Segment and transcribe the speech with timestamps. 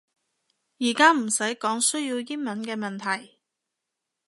[0.79, 3.37] 而家唔使講需要英文嘅問題